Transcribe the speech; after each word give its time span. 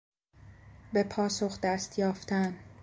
به 0.93 1.03
پاسخ 1.03 1.59
دستیافتن 1.61 2.59